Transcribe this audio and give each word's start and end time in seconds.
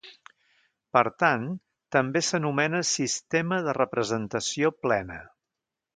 Per 0.97 1.03
tant, 1.23 1.43
també 1.97 2.23
s'anomena 2.29 2.81
sistema 2.95 3.61
de 3.69 3.79
representació 3.81 4.73
plena. 4.87 5.21